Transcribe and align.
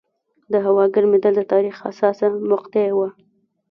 د 0.51 0.53
هوا 0.65 0.85
ګرمېدل 0.95 1.33
د 1.37 1.41
تاریخ 1.51 1.75
حساسه 1.85 2.25
مقطعه 2.51 2.91
وه. 2.97 3.09